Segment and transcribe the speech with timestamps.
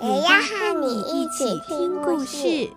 [0.00, 2.70] 也要和你一起听故事。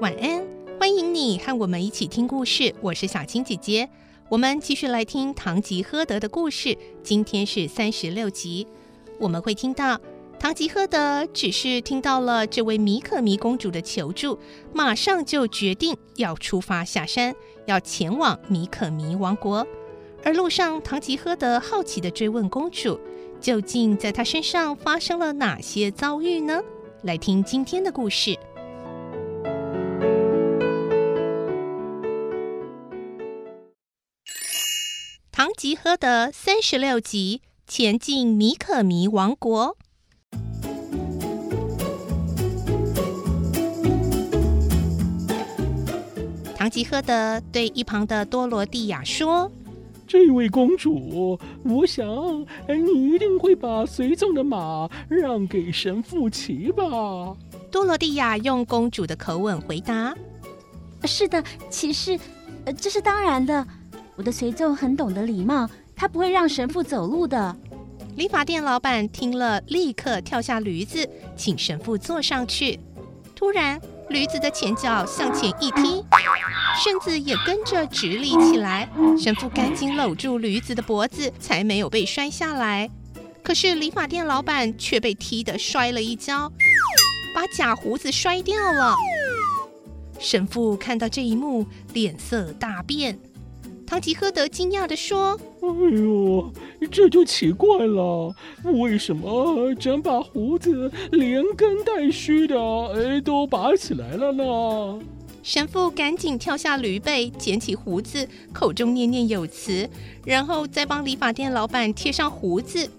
[0.00, 0.42] 晚安，
[0.80, 2.74] 欢迎你和我们一起听故事。
[2.80, 3.90] 我是小青姐姐，
[4.30, 6.78] 我们继续来听《堂吉诃德》的故事。
[7.02, 8.66] 今天是三十六集，
[9.20, 10.00] 我们会听到
[10.42, 14.36] 唐吉诃德只是听到了这位米可米公主的求助，
[14.72, 17.32] 马上就决定要出发下山，
[17.66, 19.64] 要前往米可米王国。
[20.24, 22.98] 而路上，唐吉诃德好奇地追问公主，
[23.40, 26.60] 究竟在她身上发生了哪些遭遇呢？
[27.04, 28.36] 来听今天的故事。
[35.30, 39.76] 唐吉诃德三十六集，前进米可米王国。
[46.62, 49.50] 堂吉诃德对一旁的多罗蒂亚说
[50.06, 52.06] ：“这位公主，我想
[52.68, 56.84] 你一定会把随从的马让给神父骑吧？”
[57.68, 60.14] 多罗蒂亚用公主的口吻回答
[61.02, 62.16] ：“是的，骑士，
[62.80, 63.66] 这是当然的。”
[64.14, 67.56] 我的随从很懂得礼貌，他不会让神父走路的。
[68.14, 72.78] 理发店老板听了，立刻跳下驴子，请神父坐上去。
[73.34, 73.80] 突然，
[74.12, 76.04] 驴子的前脚向前一踢，
[76.84, 78.86] 身子也跟着直立起来。
[79.18, 82.90] 神父赶紧搂住驴子的脖子，才没有被摔下来。
[83.42, 86.52] 可是理发店老板却被踢得摔了一跤，
[87.34, 88.94] 把假胡子摔掉了。
[90.20, 93.18] 神父看到这一幕，脸色大变。
[93.92, 96.50] 堂吉诃德惊讶地说：“哎呦，
[96.90, 102.56] 这就奇怪了，为什么整把胡子连根带须的，
[102.94, 104.98] 哎，都拔起来了呢？”
[105.44, 109.86] 神父赶紧跳下驴背，捡起胡子，口中念念有词，
[110.24, 112.90] 然后再帮理发店老板贴上胡子。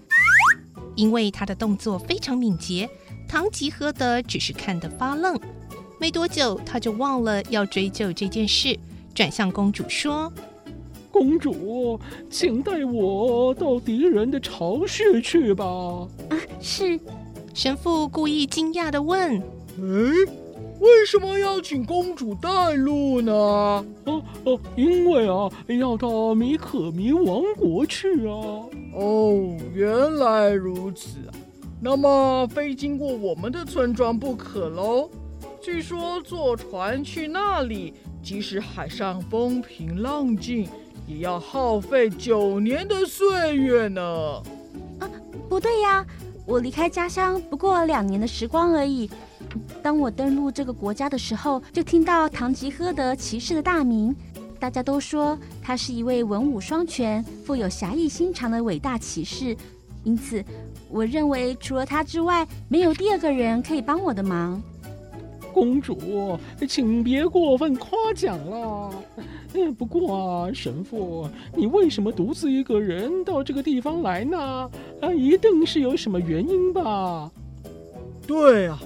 [0.94, 2.88] 因为他的动作非常敏捷，
[3.28, 5.36] 堂吉诃德只是看得发愣。
[5.98, 8.78] 没多久，他就忘了要追究这件事，
[9.12, 10.32] 转向公主说。
[11.14, 15.64] 公主，请带我到敌人的巢穴去吧。
[15.64, 16.98] 啊，是。
[17.54, 19.38] 神父故意惊讶地问
[19.78, 19.84] ：“哎，
[20.80, 24.10] 为什么要请公主带路呢？”“哦、啊、
[24.44, 28.34] 哦、啊，因为啊，要到米可米王国去啊。
[28.98, 31.30] ”“哦，原来如此啊。
[31.80, 35.08] 那么非经过我们的村庄不可喽。
[35.62, 40.66] 据说坐船去那里，即使海上风平浪静。”
[41.06, 44.02] 也要耗费九年的岁月呢。
[45.00, 45.10] 啊，
[45.48, 46.04] 不对呀，
[46.46, 49.10] 我离开家乡不过两年的时光而已。
[49.82, 54.14] 当我登陆这个国家的时候，就听到唐吉诃德骑士的大名，
[54.58, 59.56] 大家都说他是一位文武双全、富有侠义心肠的伟大骑士。
[60.02, 60.44] 因此，
[60.90, 64.60] 我认为除了他之外，没有第二个人可以帮我的忙。
[65.52, 66.38] 公主，
[66.68, 68.90] 请别过分夸奖了。
[69.56, 74.38] 嗯，不过啊，神父，你为什么独自一个人到这个地方来呢？
[75.00, 77.30] 啊，一定是有什么原因吧？
[78.26, 78.80] 对啊，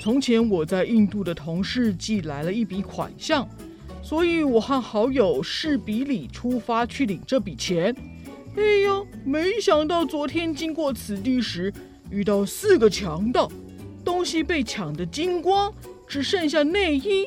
[0.00, 3.46] 从前我在印度的同事寄来了一笔款项，
[4.02, 7.94] 所以我和好友士比里出发去领这笔钱。
[8.56, 11.70] 哎呀，没想到昨天经过此地时，
[12.10, 13.50] 遇到四个强盗，
[14.02, 15.70] 东西被抢得精光，
[16.06, 17.26] 只剩下内衣。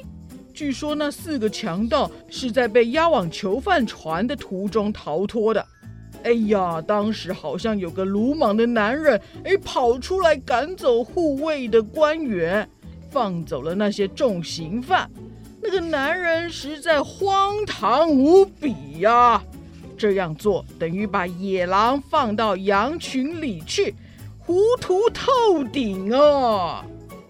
[0.58, 5.64] 据说那四个强盗是在被押往囚犯船的途中逃脱的。
[6.24, 12.68] 哎呀，当时好像有个鲁莽的男人，哎，跑出来赶走护卫的官员，
[13.12, 15.08] 放走了那些重刑犯。
[15.62, 19.40] 那个男人实在荒唐无比呀！
[19.96, 23.94] 这样做等于把野狼放到羊群里去，
[24.40, 26.84] 糊涂透顶啊！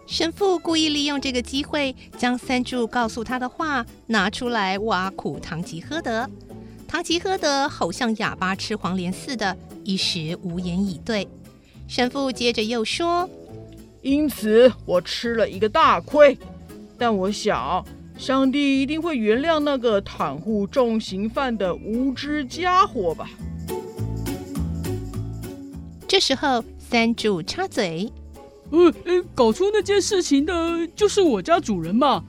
[0.08, 6.28] 神父故意利用这个机会，将三柱告诉他的话拿出来挖苦堂吉诃德。
[6.88, 11.28] 堂吉诃德好像哑巴吃黄连似的，一时无言以对。
[11.90, 13.30] 神父接着又说
[14.02, 16.38] ：“因此我吃了一个大亏。
[16.98, 17.86] 但我想，
[18.18, 23.30] 上帝一定会原谅那个袒护重刑犯的无知家伙吧。
[26.08, 28.10] 这时候，三柱插嘴
[28.72, 32.24] ：“呃呃，搞出那件事情的就是我家主人嘛。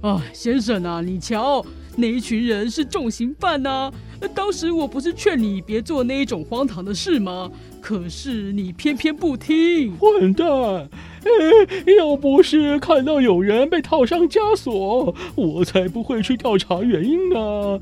[0.00, 1.64] 啊，先生啊，你瞧，
[1.96, 3.90] 那一群人是重刑犯呐、
[4.34, 7.50] 当时我不是劝你别做那一种荒唐的事吗？
[7.80, 10.46] 可是你偏偏不听，混蛋！
[11.98, 17.80] 要不是看到有人被套上枷锁，我才不会去调查原因呢。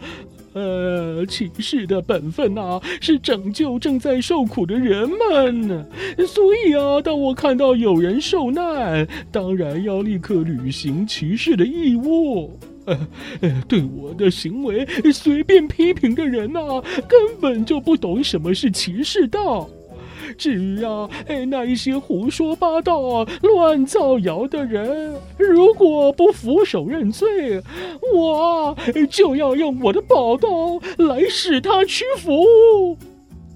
[0.54, 5.86] 呃，骑士的本分呐，是拯救正在受苦的人们。
[6.26, 12.58] 所以啊，当我看到有人受难，当然要立刻履行骑士的义务。
[12.84, 12.98] 呃，
[13.42, 19.68] 呃，对我的行为随便批评的人呐，根本就不懂什么是骑士道。
[20.32, 27.62] 至于啊，哎，那一些胡说八道、乱造谣的人，如果不俯首认罪，
[28.14, 28.76] 我
[29.10, 30.48] 就要用我的宝刀
[30.98, 32.96] 来使他屈服。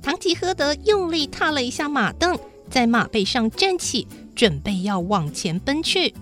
[0.02, 2.38] 唐吉诃德用力踏了一下马凳，
[2.70, 6.14] 在马背上站起，准备要往前奔去。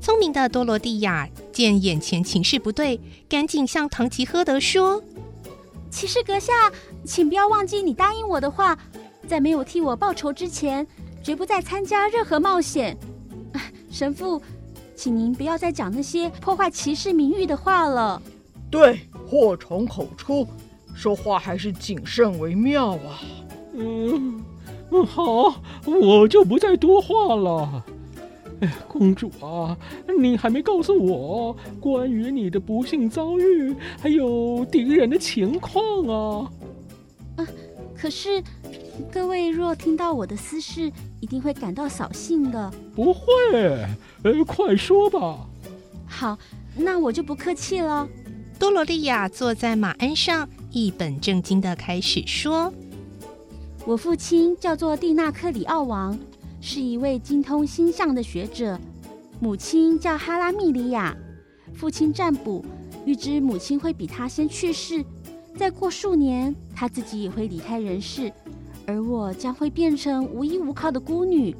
[0.00, 5.02] 聪明的多罗蒂亚见眼前情势不对，赶紧向唐吉诃德说
[5.90, 6.52] ：“骑士阁下，
[7.06, 8.78] 请不要忘记你答应我的话。”
[9.26, 10.86] 在没有替我报仇之前，
[11.22, 12.96] 绝不再参加任何冒险。
[13.90, 14.40] 神父，
[14.94, 18.20] 请您不要再讲那些破坏骑士名誉的话了。
[18.70, 20.46] 对，祸从口出，
[20.94, 23.20] 说话还是谨慎为妙啊。
[23.74, 24.42] 嗯，
[25.06, 25.54] 好，
[25.86, 27.84] 我就不再多话了。
[28.60, 29.76] 哎，公主啊，
[30.18, 36.50] 你还没告诉我关于你的不幸遭遇，还有敌人的情况啊。
[37.36, 37.46] 啊，
[37.96, 38.42] 可是。
[39.12, 42.72] 各位若听到我的私事，一定会感到扫兴的。
[42.94, 43.24] 不会，
[44.22, 45.46] 呃，快说吧。
[46.06, 46.38] 好，
[46.76, 48.08] 那我就不客气了。
[48.58, 52.72] 多罗利亚坐在马鞍上，一本正经的开始说
[53.84, 56.16] ：“我父亲叫做蒂纳克里奥王，
[56.60, 58.78] 是一位精通星象的学者。
[59.40, 61.16] 母亲叫哈拉密里亚。
[61.74, 62.64] 父亲占卜，
[63.04, 65.04] 预知母亲会比他先去世，
[65.56, 68.32] 再过数年，他自己也会离开人世。”
[68.86, 71.54] 而我将会变成无依无靠的孤女。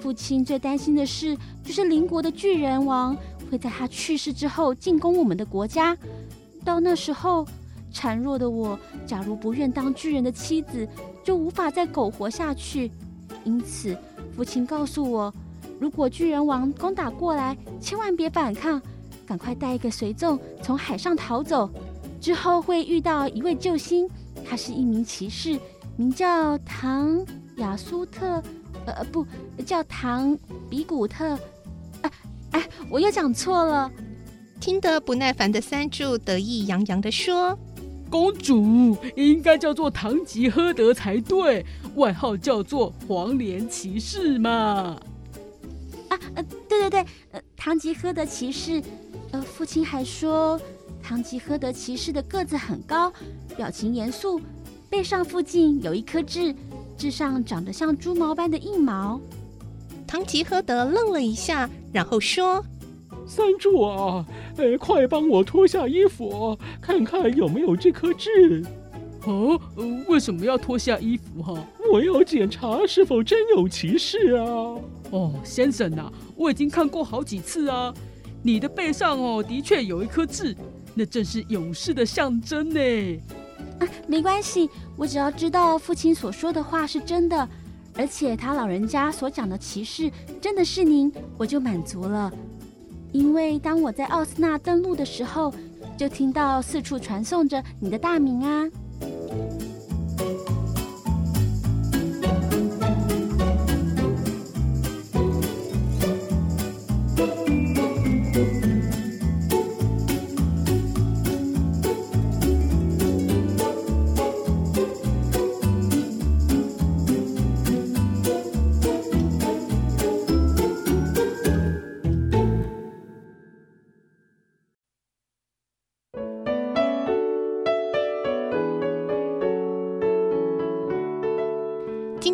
[0.00, 3.16] 父亲最担心的事就是邻国的巨人王
[3.50, 5.96] 会在他去世之后进攻我们的国家。
[6.64, 7.46] 到那时候，
[7.92, 10.88] 孱弱的我，假如不愿当巨人的妻子，
[11.22, 12.90] 就无法再苟活下去。
[13.44, 13.96] 因此，
[14.36, 15.32] 父亲告诉我，
[15.78, 18.80] 如果巨人王攻打过来，千万别反抗，
[19.26, 21.68] 赶快带一个随从从海上逃走。
[22.20, 24.08] 之后会遇到一位救星，
[24.44, 25.58] 他是一名骑士。
[26.00, 27.22] 名叫唐
[27.58, 28.42] 雅苏特，
[28.86, 29.26] 呃，不
[29.66, 30.34] 叫唐
[30.70, 31.38] 比古特，
[32.00, 32.10] 哎
[32.52, 33.92] 哎，我又讲错了。
[34.58, 37.54] 听得不耐烦的三柱得意洋洋地说
[38.08, 41.66] ：“公主应该叫做唐吉诃德才对，
[41.96, 44.98] 外号叫做黄连骑士嘛。”
[46.08, 48.82] 啊呃，对对对，呃，唐吉诃德骑士，
[49.32, 50.58] 呃，父亲还说
[51.02, 53.12] 唐吉诃德骑士的个子很高，
[53.54, 54.40] 表情严肃。
[54.90, 56.52] 背上附近有一颗痣，
[56.98, 59.20] 痣上长得像猪毛般的硬毛。
[60.04, 62.62] 唐吉诃德愣了一下，然后说
[63.24, 68.64] ：“三柱啊，哎，快帮我脱下衣服，看看有没有这颗痣。”
[69.26, 69.56] 哦，
[70.08, 71.64] 为什么要脱下衣服哈？
[71.92, 74.44] 我要检查是否真有其事啊。
[75.12, 77.94] 哦，先生呐，我已经看过好几次啊。
[78.42, 80.56] 你的背上哦，的确有一颗痣，
[80.94, 82.80] 那正是勇士的象征呢。
[84.06, 87.48] 没关系，我只要知道父亲所说的话是真的，
[87.94, 90.10] 而且他老人家所讲的骑士
[90.40, 92.32] 真的是您，我就满足了。
[93.12, 95.52] 因为当我在奥斯纳登陆的时候，
[95.96, 98.68] 就听到四处传颂着你的大名啊。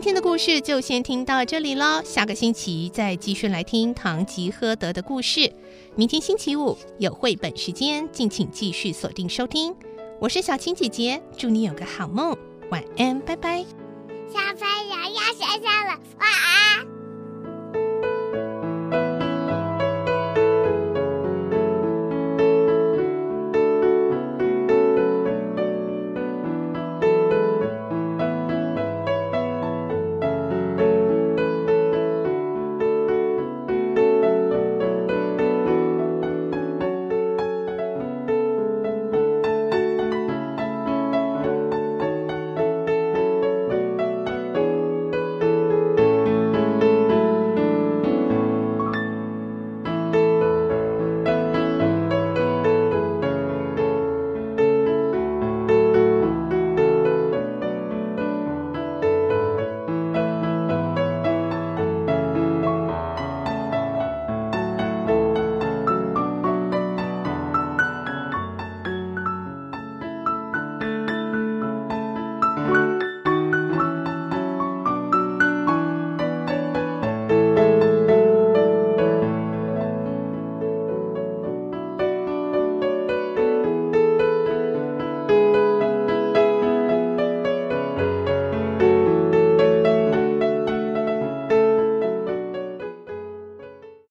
[0.06, 5.52] 今天的故事就先听到这里喽，下个星期再继续来听唐吉诃德的故事。
[5.96, 9.75] 明天星期五有绘本时间，敬请继续锁定收听。
[10.20, 12.38] 我是小青姐姐，祝你有个好梦，
[12.70, 13.64] 晚安，拜拜。
[14.32, 16.95] 小朋友要睡觉了，晚安。